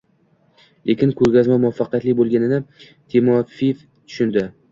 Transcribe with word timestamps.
Lekin 0.91 1.11
koʻrgazma 1.19 1.57
muvaffaqiyatli 1.65 2.15
boʻlganini 2.21 2.59
Timofeev 3.15 3.87
tushundi. 3.93 4.47